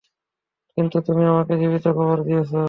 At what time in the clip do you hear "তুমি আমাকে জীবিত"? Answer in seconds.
1.07-1.85